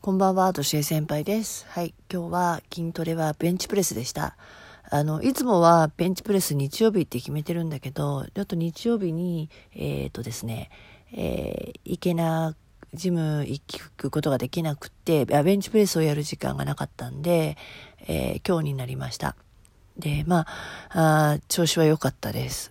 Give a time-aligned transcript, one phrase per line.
[0.00, 1.66] こんばんは、としえ先輩です。
[1.68, 4.36] はい、今日は筋トレはベンチプレスでした。
[4.88, 10.70] あの、いつもはベンチプレス日曜日って決めてるんだけど、ちょっと日曜日に、えっ、とですね、
[11.12, 12.54] えー行けな、
[12.94, 13.60] ジム行
[13.96, 17.56] くことができなくて、ベンチプレスをやる時間がなかったんで、
[18.06, 19.34] えー今日になりました。
[19.98, 20.46] で、ま
[20.90, 22.70] あ、あ調子は良かったです。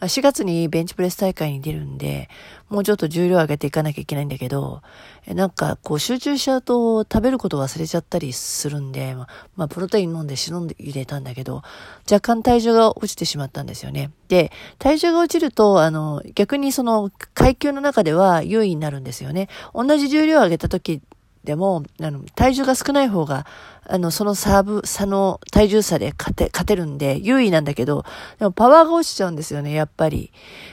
[0.00, 2.28] 4月にベンチプレス大会に出るんで、
[2.68, 4.82] もうちょっと重量上げていかなきゃいけないんだけど、
[5.26, 11.62] なんかこう集中しちゃうと食べること忘れちゃったりするんで、ま、まあプロテイン飲んで忍んで入れたんだけど、
[12.10, 14.10] 若干体重が落ちてしまったんですよね。
[14.28, 19.48] で、体重が落ちると、あの、逆にその階級の中では優位になるんですよね。
[19.74, 21.00] 同じ重量上げた時
[21.46, 23.46] でも、あの、体重が少ない方が、
[23.88, 28.04] あの、そのサーブ、差の体重差で勝て、勝てるんで、優位なんだけど、
[28.40, 30.32] でもパワーが落ちちゃうんですよね、やっぱり。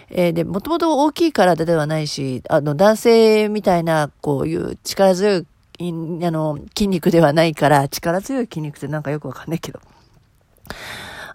[0.10, 5.46] えーで、もともと大きい体ではないし、あの、男性みたいな、こういう力強い、あ
[5.80, 9.80] の、筋肉ではないから、力強い筋肉ってなんかよくわかんないけど。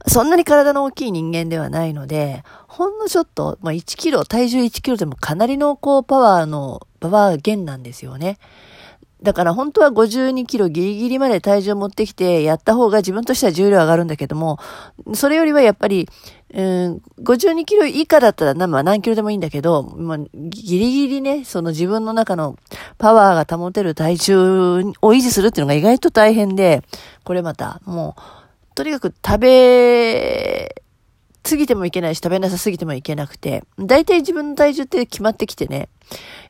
[0.08, 8.38] そんなに体の大きい人間ではないので、ほんのちょっと、まあ、1キロ、体重1キロでもかなりのこうパワーの、パワー減なんですよね。
[9.22, 14.58] だから本当は52キロギリギリまで体重を持ってきてやった方が自分としては重量上がるんだけども、
[15.14, 16.08] それよりはやっぱり、
[16.54, 22.56] うん、52キロ以下だったら、まあ何キロでもいいんだけど、まあ、ギリギリね、その自分の中の
[22.96, 24.36] パワーが保てる体重
[25.02, 26.82] を維持するっていうのが意外と大変で、
[27.24, 30.82] これまた、もう、とにかく食べ、
[31.42, 35.88] 過ぎてもいけないし、食べなさすぎてもいけなくて、大体自分の体重って決まってきてね、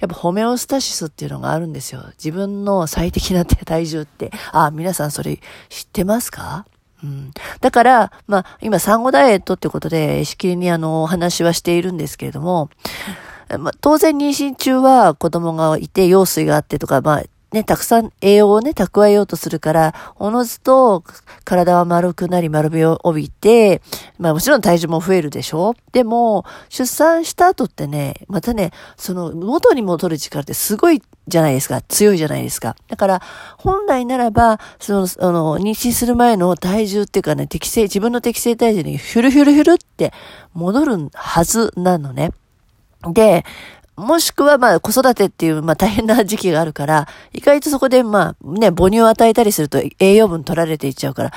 [0.00, 2.04] やっぱホメオスタシスっていうのがあるんですよ。
[2.18, 4.30] 自分の最適な体重って。
[4.52, 6.66] あ、皆さんそれ知ってますか？
[7.02, 7.32] うん。
[7.60, 12.70] だから、まあ、今産後ダイエットってことで、しきりにあの、お話はしているんですけれども、
[13.58, 21.02] まあ、当然妊娠中は子供がいて、羊水があってとか、まあ、ね、たくさん栄養をね、蓄えようとするから、おのずと
[21.44, 23.80] 体は丸くなり丸みを帯びて、
[24.18, 25.74] まあもちろん体重も増えるでしょ？
[25.92, 31.80] でも、出産した後ってね、またね、その元に戻る力ってすごいじゃないですか。
[31.80, 32.76] 強いじゃないですか。
[32.86, 33.22] だから、
[33.56, 40.12] 本来ならば、その、あの、妊娠する前の体重っていうかね、適正、自分の適正体重にヒュルヒュルヒュルって
[40.52, 42.32] 戻るはずなのね。
[43.12, 43.44] で、
[43.98, 51.32] もしくは、まあ、子育てっていう、まあ、大変な時期があるから、意外とそこで、まあ、ね、母乳を与えたりすると栄養分取られていっちゃうから、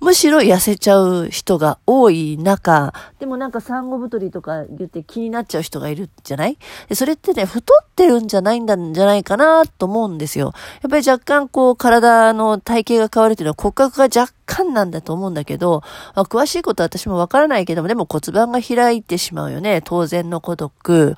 [0.00, 6.58] むしろ痩せちゃう人が多い中、でもなんか産後太りとか言って気になっちゃう人がいるじゃない？
[6.92, 10.52] それってね、太ってるんじゃないんだんじゃないかなと思うんですよ。
[10.82, 15.82] やっぱり若干こう、体の体型が変わるっていうのは骨格が若干なんだと思うんだけど、
[16.14, 19.80] まあ、詳しいことは私もわからないけども、でも骨盤が開いてしまうよね。
[19.82, 21.16] 当然の孤独。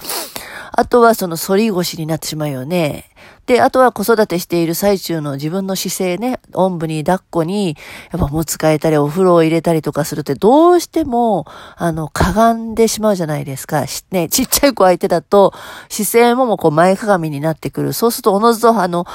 [0.76, 3.10] あとはその反り腰になってしまうよね。
[3.46, 7.76] で、あとは子育てしている最中の自分の姿勢ね、おんぶに抱っこに、
[8.10, 11.46] やっぱ持つ替えたりお風呂を入れたりとかするってどうしても、
[11.76, 13.84] あの、かがんでしまうじゃないですか。
[14.10, 15.52] ね、ちっちゃい子相手だと、
[15.88, 17.92] 姿勢ももうこう前かがみになってくる。
[17.92, 19.06] そうするとおのずとあの、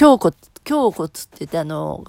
[0.00, 0.36] 胸骨、
[0.68, 2.04] 胸骨って言ってあの、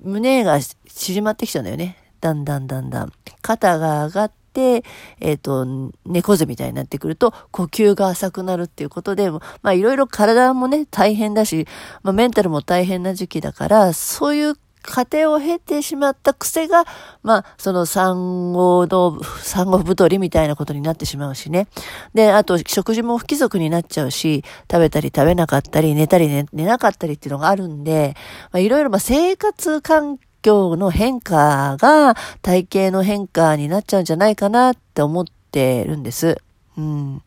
[0.00, 1.96] 胸が縮まってきちゃうんだよね。
[2.20, 3.12] だんだんだんだん。
[3.42, 4.84] 肩が上がって、
[5.20, 11.66] えっ、と、猫背みたいになってくると、呼吸が浅くなるっていうことで、まあいろいろ体もね、大変だし、
[12.02, 14.54] まあメンタルも大変な時期だから、そういう
[14.86, 16.84] 過程を経てしまった癖が、
[17.22, 21.68] まあ、その産後の、産後太りみたいなことになってしまうしね。
[22.14, 28.14] で、あと、食事も不規則になっちゃうし、食べたり食べなかったり、寝たり寝なかったりっていうのがあるんで、
[28.52, 36.38] まあ、いろいろ、まあ、生活環境の変化が体型の変化になっちゃうんじゃないかなって思ってるんです。
[36.76, 37.22] うん。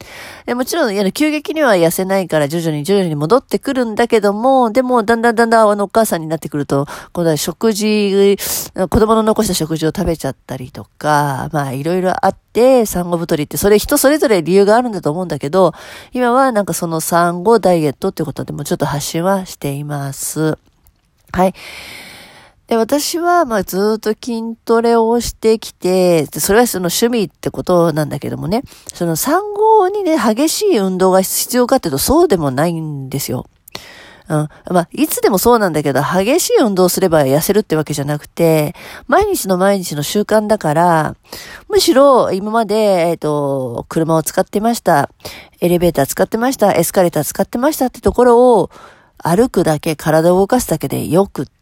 [0.45, 8.37] でもちろん、いや急激には痩せないから徐々に徐々に戻ってくるんだけども、でもだんだんだんだんあのお母さんになってくると、今度は食事、
[8.75, 15.73] 子供の残した食事を食べちゃったりとか、まあいろいろあって、産後太りって、それ人それぞれ理由があるんだと思うんだけど、
[16.13, 20.59] 今はなんかその産後ダイエットってことでもちょっと発信はしています。
[21.31, 21.55] はい。
[22.69, 28.61] で、私は、まあ、ずっと筋トレをしてきて、それはその趣味ってことなんだけどもね、
[28.93, 33.47] その産後にね、激しい運動が必要かっていうと、そうでもないんですよ。
[34.27, 34.47] うん。
[34.69, 38.75] まあ、いつでもそうなんだけど、激しい運動すれば痩せるってわけじゃなくて、
[39.07, 41.15] 毎日の毎日の習慣だから、
[41.69, 45.09] むしろ今まで、えっ、と、車を使ってました。
[45.59, 46.71] エレベーター使ってました。
[46.73, 48.69] エスカレーター使ってましたってところを、
[49.17, 51.58] 歩くだけ、体を動かすだけでよくって、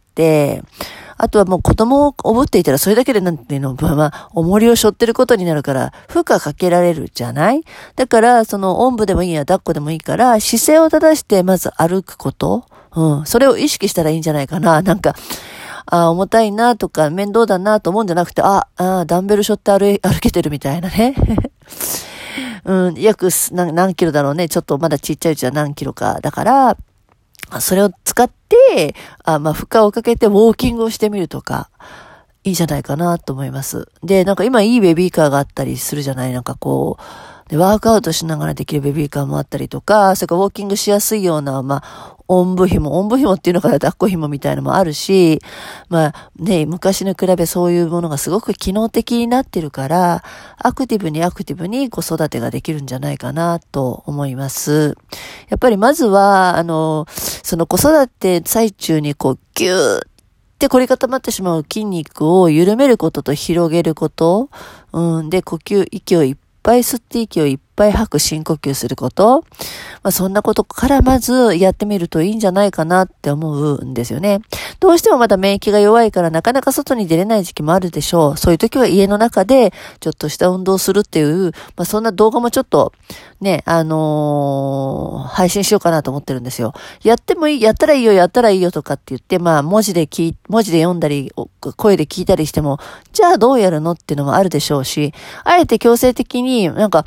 [1.19, 7.63] あとはもう子供をおぶっていたらそれだけでなんていうの、まあまあ、重りを背負ってることになるから、負荷かけられるじゃない？
[7.95, 12.65] だから、その、おんぶでもいいや、抱っこでもいいから、姿勢を正してまず歩くこと。
[12.95, 13.25] うん。
[13.25, 14.81] それを意識したらいいんじゃないかな。
[14.83, 15.15] なんか、
[15.87, 21.15] あ重たいなとか、面倒だなと思うんじゃなくて、あ、あダンベル背負って歩歩けてるみたいなね。
[22.65, 24.49] うん、約何何キロだろうね。
[24.49, 26.19] ちょっとまだちっちゃいうちは何キロか。
[26.21, 26.77] だから、
[27.59, 31.69] それを使って、あまあ、負荷をかけてウォーキングをしてみるとか、
[32.43, 33.89] いいじゃないかなと思います。
[34.03, 36.33] で、なんか今いいベビーカーがあったりするじゃない？
[36.33, 45.39] なんかこう、で、ワークアウトしながらできるベビーカーもあったりとか、それからウォーキングしやすいような、まあ、おんぶ紐、おんぶ紐っていうのから抱っこ紐みたいのもあるし、
[45.89, 50.23] まあね、昔に比べそういうものがすごく機能的になってるから、
[50.57, 54.97] アクティブにアクティブに子育てができるんじゃないかなと思います。
[55.49, 60.01] やっぱりまずは、あの、その子育て最中にこう、ギューっ
[60.59, 64.49] て凝り固まってしまう筋肉を緩めることと広げること、
[64.91, 69.45] うん、で、呼吸、息をいっぱい吸って息をいっぱいぱい吐く深呼吸すること。
[70.03, 74.41] まあ、そんなことからまずやってみるといいんじゃないかなって思うんですよね。
[74.79, 78.37] どうしてもまだ免疫が弱いからなかなか外に出れない時期もあるでしょう。
[78.37, 82.91] そういう時は家の中でちょっとした運動するっていう、まあ、そんな動画もちょっと
[83.39, 86.73] ね、あのー、配信しようかなと思ってるんですよ。
[87.03, 91.31] やってもいい、やったらいいよ、やったらいいよとかって言って、まあ文字で聞、文字で読んだり、
[91.75, 92.79] 声で聞いたりしても、
[93.13, 95.13] じゃあどうやるのっていうのもあるでしょうし、
[95.43, 97.05] あえて強制的になんか、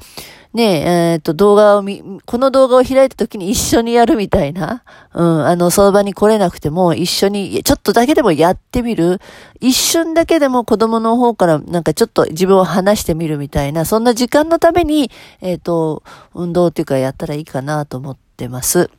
[0.52, 4.82] ねえ、えっ、と、動画を見、この動画を開いた時に一緒にやるみたいな、
[5.14, 9.20] うん、あの、その場に来れなくても一緒に、ちょっとだけでもやってみる。
[9.60, 16.02] 一瞬だけでも子供の方からなんかちょっと自分を話してみるみたいな、そんな時間のために、えっ、ー、と、
[16.34, 18.90] 運動っていうかやったらいいかなと思ってます。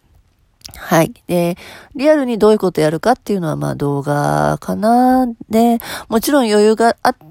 [0.78, 1.12] はい。
[1.28, 1.58] で、
[1.96, 5.28] リアルにどういうことやるかっていうのは、まあ動画かな。
[5.50, 7.31] で、もちろん余裕があって、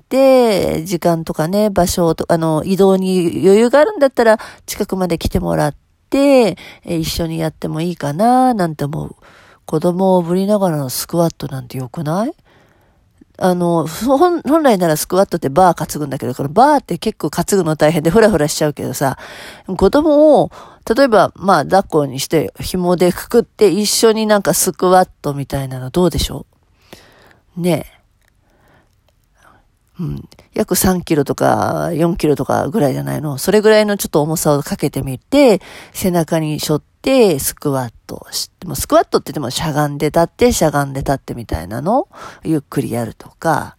[0.85, 5.75] 時間とかね、場所とか、あの、移動に余裕があるんだったら、近くまで来てもらっ
[6.11, 9.17] て、え一緒にやってもいいかな、なんて思う。
[9.67, 12.35] 子供をぶりながらのスクワットなんて良くない？
[13.39, 19.17] あの、本来ならスクワットってバー担ぐんだけど、このバーって結構担ぐの大変でフラフラしちゃうけどさ、
[19.67, 20.51] 子供を、
[20.95, 26.47] 例えば、まあ、抱っこにして紐でくくって一緒になんかスクワットみたいなのどうでしょ
[27.57, 27.61] う？
[27.61, 28.00] ねえ。
[30.01, 30.29] うん。
[30.55, 33.37] 約3キロとか4キロとかぐらいじゃないの。
[33.37, 35.61] それぐらいのちょっと重さをかけてみて、
[35.93, 42.01] 背中に背負ってスクワットし、もスクワットって言ってもしゃがんで立って、しゃがんで立ってみたいなの？
[42.01, 42.09] を
[42.45, 43.77] ゆっくりやるとか、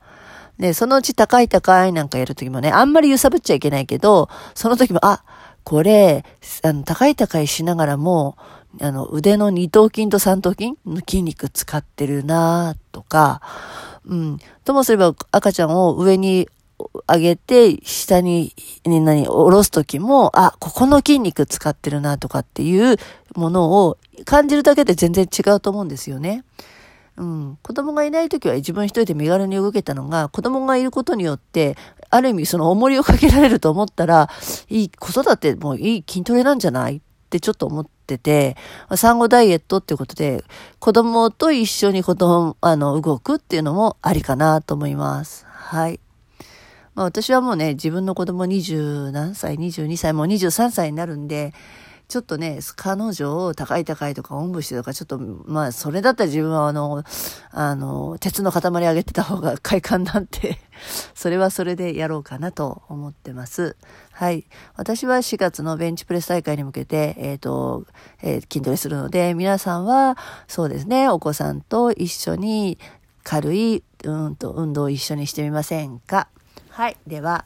[0.60, 5.24] で、そのうち高い高いなんかやるときもね、あんまり揺さぶっちゃいけないけど、その時も、あ、
[5.64, 6.24] これ、
[6.64, 8.38] あの、高い高いしながらも、
[8.80, 13.42] あの、腕の二頭筋と三頭筋の筋肉使ってるなとか、
[14.06, 14.40] うん。
[14.64, 16.50] ともすれば赤ちゃんを上に
[17.08, 18.54] 上げて、下に、
[18.86, 22.98] に何、下ろすときも、あ、ここの筋肉使ってるなとかっていう
[23.36, 26.44] ものを感じるだけで全然違うと思うんですよね。
[27.18, 27.58] うん。
[27.62, 31.78] 子供がいないときは自分一人で身軽に動けたのが、子供がいることによって、
[32.10, 34.30] ある意味その重りをかけられると思ったら、
[34.70, 37.02] いい、子育てもいい筋トレなんじゃない
[37.32, 38.58] ってちょっと思ってて、
[38.98, 40.44] 産後ダイエットっていうことで、
[40.80, 45.46] 子供と一緒に子供、あの、動くっていうのもありかなと思います。
[45.48, 46.02] はい。
[46.94, 51.54] まあ私はもうね、自分の子供20何歳、22歳、もう23歳になるんで、
[52.12, 57.06] ちょっとね、彼女を高い高いとかおんぶしてとか、ちょっと、まあ、それだったら自分はあの、
[57.52, 60.60] あの、鉄の塊上げてた方が快感なんて
[61.16, 63.78] それはそれでやろうかなと思ってます。
[64.12, 64.46] はい。
[64.76, 67.86] 私は4月のベンチプレス大会に向けて、えっ、ー、と、
[68.22, 70.18] えー、筋トレするので、皆さんは、
[70.50, 72.78] そうですね、お子さんと一緒に
[73.24, 76.28] 軽い、うんと、運動を一緒にしてみませんか？
[76.72, 76.98] はい。
[77.08, 77.46] では、